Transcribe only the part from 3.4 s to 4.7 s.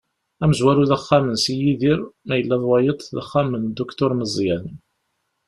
n Dduktur Meẓyan.